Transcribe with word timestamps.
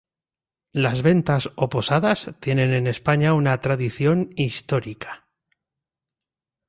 Las 0.71 1.03
ventas 1.03 1.51
o 1.57 1.69
posadas 1.69 2.33
tienen 2.39 2.73
en 2.73 2.87
España 2.87 3.35
una 3.35 3.61
tradición 3.61 4.31
histórica. 4.35 5.27